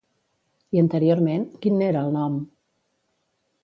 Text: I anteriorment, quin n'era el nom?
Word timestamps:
I 0.77 0.81
anteriorment, 0.83 1.45
quin 1.67 1.79
n'era 1.83 2.05
el 2.09 2.19
nom? 2.19 2.43